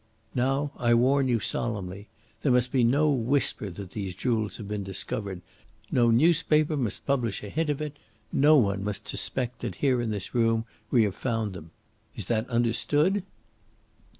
"Now, 0.33 0.71
I 0.77 0.95
warn 0.95 1.27
you 1.27 1.39
solemnly. 1.39 2.07
There 2.41 2.51
must 2.51 2.71
be 2.71 2.83
no 2.83 3.11
whisper 3.11 3.69
that 3.69 3.91
these 3.91 4.15
jewels 4.15 4.57
have 4.57 4.67
been 4.67 4.83
discovered; 4.83 5.41
no 5.91 6.09
newspaper 6.09 6.75
must 6.75 7.05
publish 7.05 7.43
a 7.43 7.49
hint 7.49 7.69
of 7.69 7.81
it; 7.83 7.97
no 8.33 8.57
one 8.57 8.83
must 8.83 9.07
suspect 9.07 9.59
that 9.59 9.75
here 9.75 10.01
in 10.01 10.09
this 10.09 10.33
room 10.33 10.65
we 10.89 11.03
have 11.03 11.13
found 11.13 11.53
them. 11.53 11.69
Is 12.15 12.25
that 12.29 12.49
understood?" 12.49 13.21